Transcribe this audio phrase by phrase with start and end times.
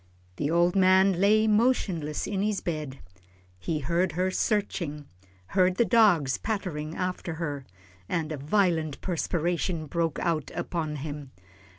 [0.37, 2.97] The old man lay motionless in his bed.
[3.59, 5.05] He heard her searching,
[5.49, 7.67] heard the dogs pattering after her,
[8.09, 11.33] and a violent perspiration broke out upon him.